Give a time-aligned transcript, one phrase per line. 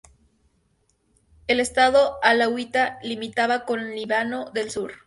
[1.45, 4.93] El estado alauita limitaba con el Líbano al sur.